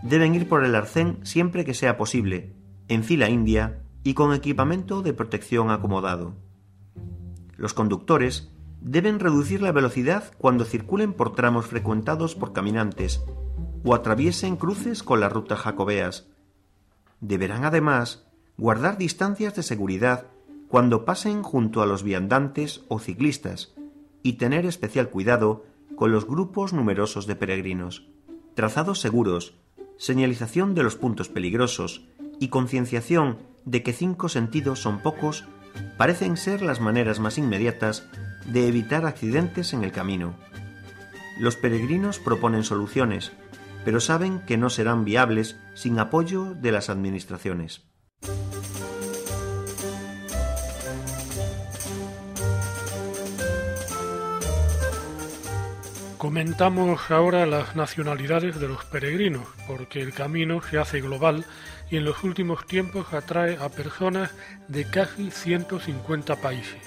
[0.03, 2.55] Deben ir por el arcén siempre que sea posible,
[2.89, 6.35] en fila india y con equipamiento de protección acomodado.
[7.57, 13.23] Los conductores deben reducir la velocidad cuando circulen por tramos frecuentados por caminantes
[13.85, 16.29] o atraviesen cruces con las rutas jacobeas.
[17.21, 18.27] Deberán además
[18.57, 20.27] guardar distancias de seguridad
[20.69, 23.75] cuando pasen junto a los viandantes o ciclistas
[24.23, 25.65] y tener especial cuidado
[25.95, 28.07] con los grupos numerosos de peregrinos.
[28.55, 29.55] Trazados seguros,
[29.97, 32.07] señalización de los puntos peligrosos
[32.41, 35.45] y concienciación de que cinco sentidos son pocos
[35.97, 38.09] parecen ser las maneras más inmediatas
[38.47, 40.35] de evitar accidentes en el camino.
[41.39, 43.33] Los peregrinos proponen soluciones,
[43.85, 47.85] pero saben que no serán viables sin apoyo de las administraciones.
[56.27, 61.45] Comentamos ahora las nacionalidades de los peregrinos, porque el camino se hace global
[61.89, 64.33] y en los últimos tiempos atrae a personas
[64.67, 66.83] de casi 150 países.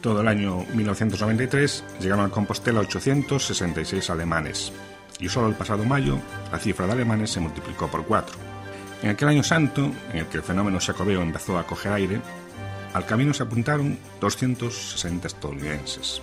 [0.00, 4.72] Todo el año 1993 llegaron a Compostela 866 alemanes,
[5.18, 6.20] y solo el pasado mayo
[6.52, 8.36] la cifra de alemanes se multiplicó por cuatro.
[9.02, 12.20] En aquel año santo, en el que el fenómeno sacobeo empezó a coger aire,
[12.94, 16.22] al camino se apuntaron 260 estadounidenses.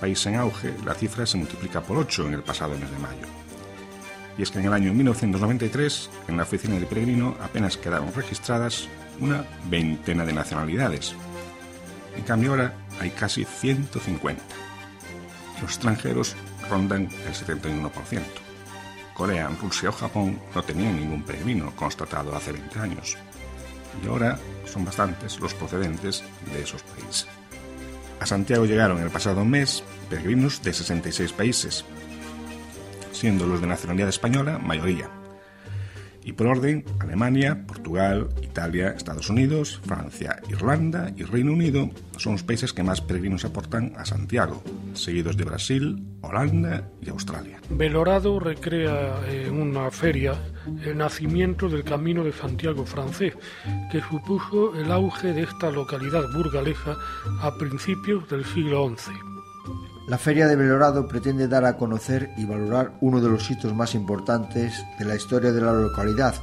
[0.00, 3.26] País en auge, la cifra se multiplica por ocho en el pasado mes de mayo.
[4.38, 8.88] Y es que en el año 1993, en la oficina de peregrino apenas quedaron registradas
[9.20, 11.14] una veintena de nacionalidades.
[12.16, 14.42] En cambio ahora hay casi 150.
[15.62, 16.36] Los extranjeros
[16.68, 17.90] rondan el 71%.
[19.14, 23.16] Corea, Rusia o Japón no tenían ningún peregrino constatado hace 20 años.
[24.04, 26.22] Y ahora son bastantes los procedentes
[26.52, 27.26] de esos países.
[28.20, 31.84] A Santiago llegaron el pasado mes peregrinos de 66 países,
[33.12, 35.10] siendo los de nacionalidad española mayoría.
[36.26, 42.42] Y por orden, Alemania, Portugal, Italia, Estados Unidos, Francia, Irlanda y Reino Unido son los
[42.42, 44.60] países que más peregrinos aportan a Santiago,
[44.92, 47.60] seguidos de Brasil, Holanda y Australia.
[47.70, 50.34] Belorado recrea en una feria
[50.84, 53.34] el nacimiento del Camino de Santiago francés,
[53.92, 56.96] que supuso el auge de esta localidad burgalesa
[57.40, 59.35] a principios del siglo XI.
[60.06, 63.96] La Feria de Belorado pretende dar a conocer y valorar uno de los hitos más
[63.96, 66.36] importantes de la historia de la localidad,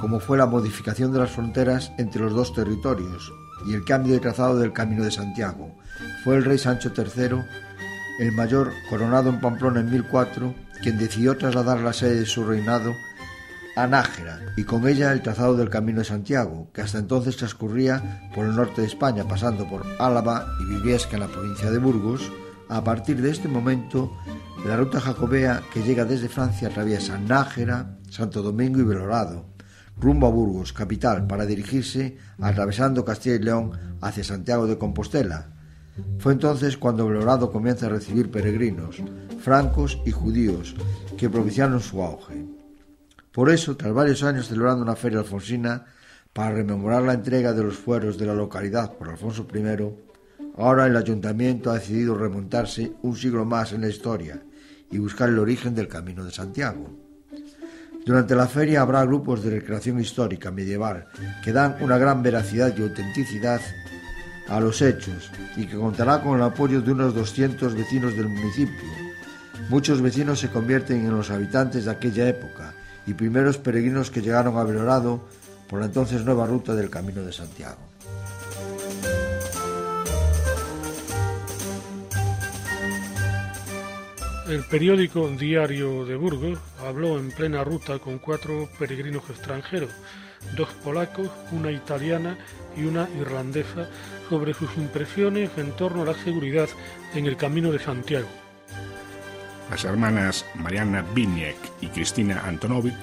[0.00, 3.32] como fue la modificación de las fronteras entre los dos territorios
[3.66, 5.74] y el cambio de trazado del Camino de Santiago.
[6.22, 7.42] Fue el rey Sancho III,
[8.20, 12.94] el mayor coronado en Pamplona en 1004, quien decidió trasladar la sede de su reinado
[13.74, 18.30] a Nájera y con ella el trazado del Camino de Santiago, que hasta entonces transcurría
[18.32, 22.30] por el norte de España, pasando por Álava y Viviesca en la provincia de Burgos,
[22.68, 24.12] a partir de este momento,
[24.66, 29.46] la ruta jacobea que llega desde Francia atraviesa Nájera, Santo Domingo y Belorado,
[29.98, 35.52] rumbo a Burgos, capital, para dirigirse, atravesando Castilla y León, hacia Santiago de Compostela.
[36.18, 39.02] Fue entonces cuando Belorado comienza a recibir peregrinos,
[39.40, 40.76] francos y judíos,
[41.16, 42.46] que propiciaron su auge.
[43.32, 45.86] Por eso, tras varios años celebrando una feria alfonsina,
[46.32, 50.07] para rememorar la entrega de los fueros de la localidad por Alfonso I,
[50.58, 54.42] Ahora el ayuntamiento ha decidido remontarse un siglo más en la historia
[54.90, 56.90] y buscar el origen del Camino de Santiago.
[58.04, 61.06] Durante la feria habrá grupos de recreación histórica medieval
[61.44, 63.60] que dan una gran veracidad y autenticidad
[64.48, 68.88] a los hechos y que contará con el apoyo de unos 200 vecinos del municipio.
[69.68, 72.74] Muchos vecinos se convierten en los habitantes de aquella época
[73.06, 75.20] y primeros peregrinos que llegaron a Belorado
[75.68, 77.87] por la entonces nueva ruta del Camino de Santiago.
[84.48, 89.90] El periódico Diario de Burgos habló en plena ruta con cuatro peregrinos extranjeros,
[90.56, 92.38] dos polacos, una italiana
[92.74, 93.90] y una irlandesa,
[94.30, 96.66] sobre sus impresiones en torno a la seguridad
[97.14, 98.26] en el Camino de Santiago.
[99.70, 102.94] Las hermanas Mariana Biniek y Cristina Antonovic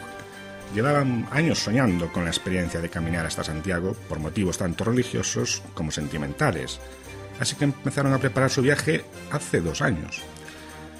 [0.73, 5.91] llevaban años soñando con la experiencia de caminar hasta Santiago por motivos tanto religiosos como
[5.91, 6.79] sentimentales,
[7.39, 10.23] así que empezaron a preparar su viaje hace dos años.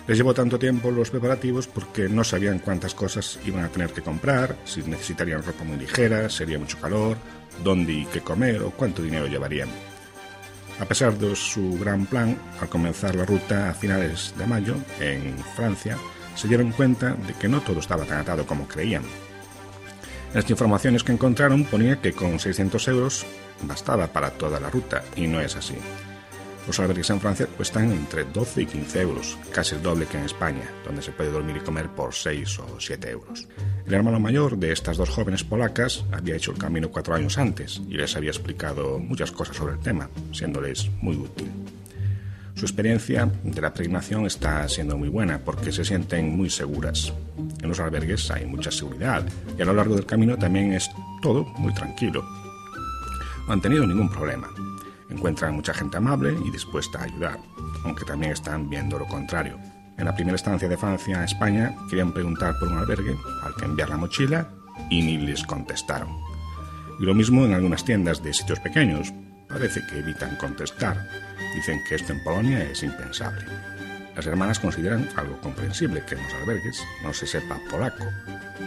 [0.08, 4.04] Les llevó tanto tiempo los preparativos porque no sabían cuántas cosas iban a tener que
[4.04, 7.18] comprar, si necesitarían ropa muy ligera, sería mucho calor,
[7.64, 9.70] dónde y qué comer o cuánto dinero llevarían.
[10.80, 15.38] A pesar de su gran plan, al comenzar la ruta a finales de mayo, en
[15.56, 15.98] Francia,
[16.36, 19.04] se dieron cuenta de que no todo estaba tan atado como creían.
[20.34, 23.26] Las informaciones que encontraron ponía que con 600 euros
[23.64, 25.76] bastaba para toda la ruta, y no es así.
[26.68, 30.26] Los albergues en Francia cuestan entre 12 y 15 euros, casi el doble que en
[30.26, 33.48] España, donde se puede dormir y comer por 6 o 7 euros.
[33.86, 37.82] El hermano mayor de estas dos jóvenes polacas había hecho el camino cuatro años antes
[37.88, 41.52] y les había explicado muchas cosas sobre el tema, siéndoles muy útil.
[42.56, 47.14] Su experiencia de la peregrinación está siendo muy buena porque se sienten muy seguras.
[47.62, 49.24] En los albergues hay mucha seguridad
[49.58, 50.90] y a lo largo del camino también es
[51.22, 52.24] todo muy tranquilo.
[53.46, 54.50] No han tenido ningún problema.
[55.10, 57.40] Encuentran mucha gente amable y dispuesta a ayudar,
[57.84, 59.60] aunque también están viendo lo contrario.
[59.98, 63.66] En la primera estancia de Francia a España querían preguntar por un albergue al que
[63.66, 64.50] enviar la mochila
[64.90, 66.10] y ni les contestaron.
[67.00, 69.14] Y lo mismo en algunas tiendas de sitios pequeños.
[69.48, 71.08] Parece que evitan contestar.
[71.54, 73.46] Dicen que esto en Polonia es impensable.
[74.16, 78.06] Las hermanas consideran algo comprensible que en los albergues no se sepa polaco,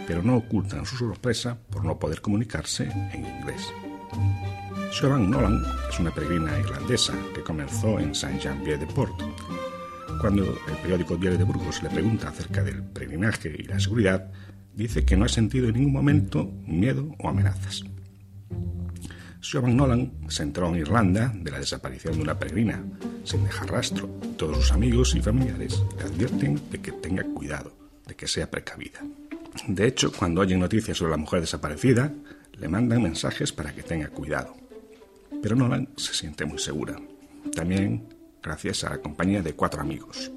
[0.07, 3.72] pero no ocultan su sorpresa por no poder comunicarse en inglés.
[4.93, 9.15] Siobhan Nolan es una peregrina irlandesa que comenzó en Saint-Jean-Pied-de-Port.
[10.21, 14.31] Cuando el periódico Diario de Burgos le pregunta acerca del peregrinaje y la seguridad,
[14.75, 17.85] dice que no ha sentido en ningún momento miedo o amenazas.
[19.41, 22.83] Siobhan Nolan se enteró en Irlanda de la desaparición de una peregrina,
[23.25, 24.09] sin dejar rastro.
[24.37, 27.73] Todos sus amigos y familiares le advierten de que tenga cuidado,
[28.07, 29.01] de que sea precavida.
[29.66, 32.12] De hecho, cuando oyen noticias sobre la mujer desaparecida,
[32.53, 34.55] le mandan mensajes para que tenga cuidado.
[35.42, 36.96] Pero Nolan se siente muy segura,
[37.55, 38.09] también
[38.42, 40.30] gracias a la compañía de cuatro amigos.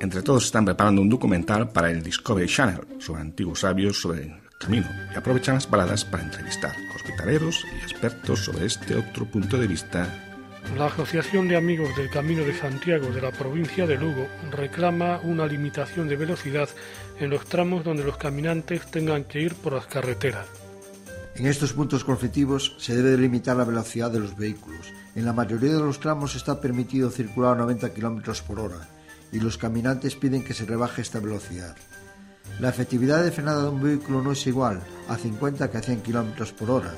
[0.00, 4.34] Entre todos están preparando un documental para el Discovery Channel sobre antiguos sabios sobre el
[4.58, 9.66] camino y aprovechan las baladas para entrevistar hospitaleros y expertos sobre este otro punto de
[9.66, 10.08] vista
[10.76, 15.46] la Asociación de Amigos del Camino de Santiago de la provincia de Lugo reclama una
[15.46, 16.68] limitación de velocidad
[17.18, 20.46] en los tramos donde los caminantes tengan que ir por las carreteras.
[21.36, 24.92] En estos puntos conflictivos se debe limitar la velocidad de los vehículos.
[25.16, 28.88] En la mayoría de los tramos está permitido circular a 90 km por hora
[29.32, 31.74] y los caminantes piden que se rebaje esta velocidad.
[32.60, 36.02] La efectividad de frenada de un vehículo no es igual a 50 que a 100
[36.02, 36.94] km por hora,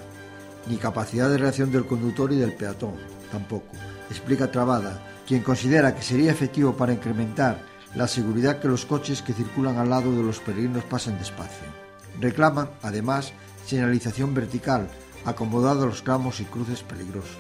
[0.69, 2.97] ni capacidad de reacción del conductor y del peatón
[3.33, 3.73] tampoco,
[4.11, 7.59] explica Trabada, quien considera que sería efectivo para incrementar
[7.95, 11.67] la seguridad que los coches que circulan al lado de los peregrinos pasen despacio.
[12.21, 13.33] Reclaman, además,
[13.67, 14.89] señalización vertical,
[15.25, 17.37] acomodada a los tramos y cruces peligrosos,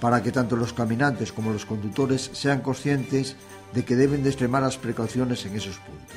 [0.00, 3.36] para que tanto los caminantes como los conductores sean conscientes
[3.72, 6.16] de que deben de extremar las precauciones en esos puntos.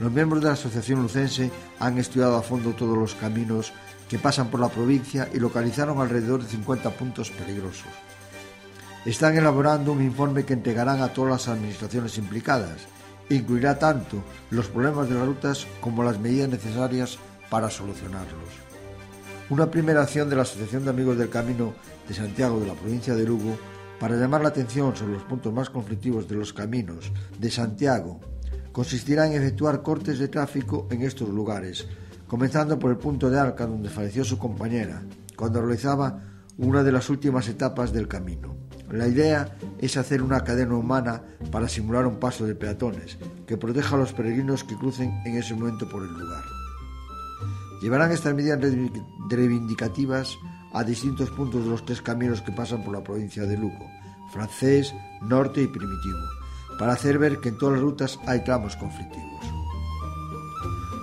[0.00, 3.72] Los miembros de la Asociación Lucense han estudiado a fondo todos los caminos
[4.08, 7.86] que pasan por la provincia y localizaron alrededor de 50 puntos peligrosos.
[9.04, 12.82] Están elaborando un informe que entregarán a todas las administraciones implicadas.
[13.30, 17.18] Incluirá tanto los problemas de las rutas como las medidas necesarias
[17.50, 18.48] para solucionarlos.
[19.50, 21.74] Una primera acción de la Asociación de Amigos del Camino
[22.08, 23.58] de Santiago de la provincia de Lugo
[23.98, 28.20] para llamar la atención sobre los puntos más conflictivos de los caminos de Santiago
[28.72, 31.86] consistirá en efectuar cortes de tráfico en estos lugares,
[32.26, 35.02] comenzando por el punto de Arca donde falleció su compañera,
[35.36, 36.22] cuando realizaba
[36.56, 38.56] una de las últimas etapas del camino.
[38.92, 43.16] La idea es hacer una cadena humana para simular un paso de peatones
[43.46, 46.44] que proteja a los peregrinos que crucen en ese momento por el lugar.
[47.80, 48.60] Llevarán estas medidas
[49.30, 50.36] reivindicativas
[50.74, 53.90] a distintos puntos de los tres caminos que pasan por la provincia de Lugo,
[54.30, 56.20] francés, norte y primitivo,
[56.78, 59.46] para hacer ver que en todas las rutas hay tramos conflictivos.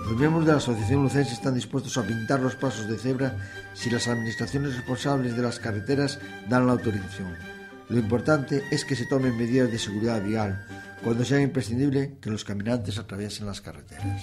[0.08, 3.36] Los miembros de la Asociación Lucense están dispuestos a pintar los pasos de cebra
[3.74, 7.49] si las administraciones responsables de las carreteras dan la autorización.
[7.90, 10.64] Lo importante es que se tomen medidas de seguridad vial
[11.02, 14.22] cuando sea imprescindible que los caminantes atraviesen las carreteras.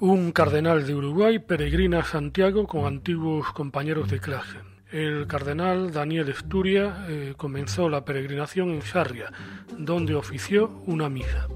[0.00, 4.58] Un cardenal de Uruguay peregrina a Santiago con antiguos compañeros de clase.
[4.92, 9.32] El cardenal Daniel Esturia eh, comenzó la peregrinación en Sarria,
[9.76, 11.48] donde ofició una misa.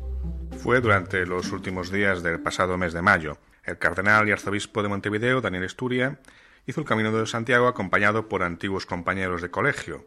[0.62, 3.36] Fue durante los últimos días del pasado mes de mayo.
[3.64, 6.20] El cardenal y arzobispo de Montevideo, Daniel Esturia,
[6.68, 10.06] hizo el camino de Santiago acompañado por antiguos compañeros de colegio,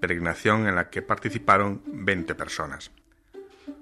[0.00, 2.90] peregrinación en la que participaron 20 personas.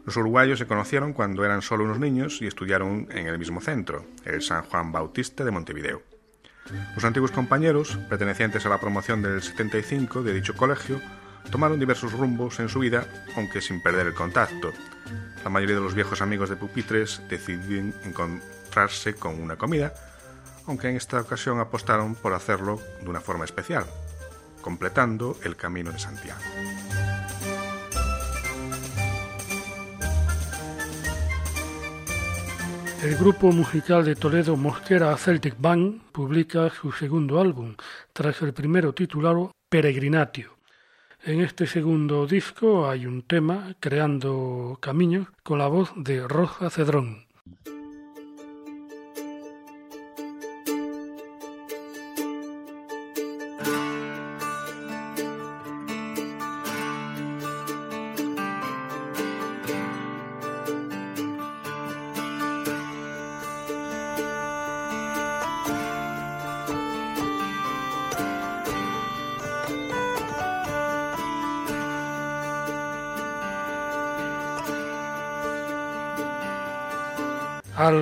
[0.04, 4.04] Los uruguayos se conocieron cuando eran solo unos niños y estudiaron en el mismo centro,
[4.24, 6.02] el San Juan Bautista de Montevideo.
[6.96, 11.00] Los antiguos compañeros, pertenecientes a la promoción del 75 de dicho colegio,
[11.50, 14.72] tomaron diversos rumbos en su vida, aunque sin perder el contacto.
[15.42, 19.94] La mayoría de los viejos amigos de pupitres deciden encontrarse con una comida,
[20.66, 23.84] aunque en esta ocasión apostaron por hacerlo de una forma especial,
[24.60, 26.40] completando el Camino de Santiago.
[33.02, 37.74] El grupo musical de Toledo Mosquera Celtic Band publica su segundo álbum,
[38.12, 40.59] tras el primero titulado Peregrinatio.
[41.22, 47.26] En este segundo disco hay un tema, Creando Caminos, con la voz de Rosa Cedrón.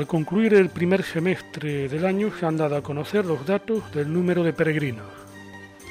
[0.08, 4.42] Concluir el primer semestre del año se han dado a conocer los datos del número
[4.42, 5.06] de peregrinos.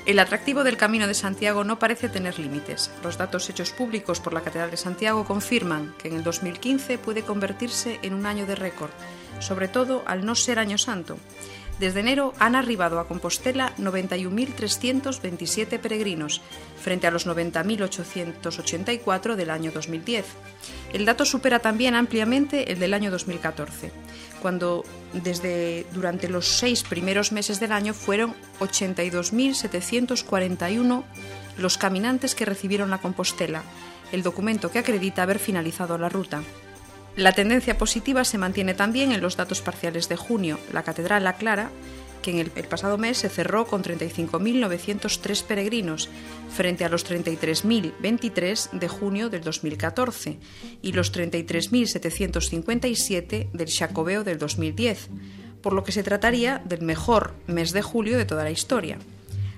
[0.06, 2.92] El atractivo del Camino de Santiago no parece tener límites.
[3.04, 7.24] Los datos hechos públicos por la Catedral de Santiago confirman que en el 2015 puede
[7.24, 8.90] convertirse en un año de récord,
[9.40, 11.18] sobre todo al no ser año santo.
[11.80, 16.42] Desde enero han arribado a Compostela 91.327 peregrinos,
[16.82, 20.26] frente a los 90.884 del año 2010.
[20.94, 23.92] El dato supera también ampliamente el del año 2014,
[24.42, 31.04] cuando desde durante los seis primeros meses del año fueron 82.741
[31.58, 33.62] los caminantes que recibieron la Compostela,
[34.12, 36.44] el documento que acredita haber finalizado la ruta.
[37.18, 40.60] La tendencia positiva se mantiene también en los datos parciales de junio.
[40.72, 41.72] La Catedral La Clara,
[42.22, 46.12] que en el, pasado mes se cerró con 35.903 peregrinos,
[46.56, 50.38] frente a los 33.023 de junio del 2014
[50.84, 55.10] y los 33.757 del Jacobeo del 2010,
[55.64, 59.00] por lo que se trataría del mejor mes de julio de toda la historia.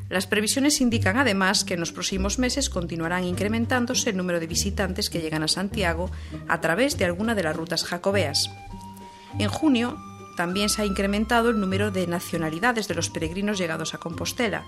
[0.09, 5.09] Las previsiones indican además que en los próximos meses continuarán incrementándose el número de visitantes
[5.09, 6.09] que llegan a Santiago
[6.47, 8.49] a través de alguna de las rutas jacobeas.
[9.37, 9.97] En junio
[10.35, 14.65] también se ha incrementado el número de nacionalidades de los peregrinos llegados a Compostela.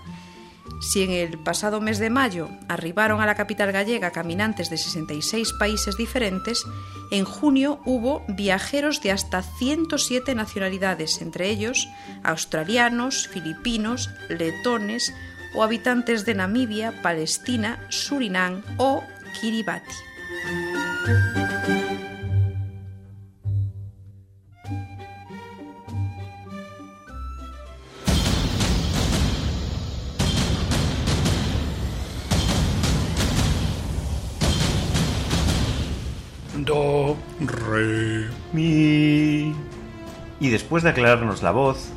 [0.80, 5.54] Si en el pasado mes de mayo arribaron a la capital gallega caminantes de 66
[5.54, 6.64] países diferentes,
[7.10, 11.88] en junio hubo viajeros de hasta 107 nacionalidades, entre ellos
[12.22, 15.12] australianos, filipinos, letones,
[15.54, 19.02] o habitantes de Namibia, Palestina, Surinam o
[19.40, 19.94] Kiribati.
[36.64, 39.52] Do, re, mi.
[40.38, 41.90] Y después de aclararnos la voz,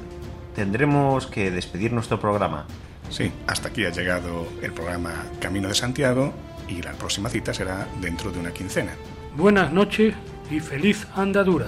[0.56, 2.66] tendremos que despedir nuestro programa.
[3.16, 6.34] Sí, hasta aquí ha llegado el programa Camino de Santiago
[6.68, 8.92] y la próxima cita será dentro de una quincena.
[9.38, 10.14] Buenas noches
[10.52, 11.68] y feliz andadura.